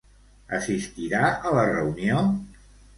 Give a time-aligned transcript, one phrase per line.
[0.59, 2.29] Assistirà a la reunió?